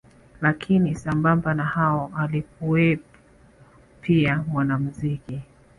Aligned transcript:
Lakini 0.41 0.95
sambamba 0.95 1.53
na 1.53 1.63
hao 1.65 2.11
alikuweo 2.17 2.97
pia 4.01 4.43
mwanamuziki 4.47 5.41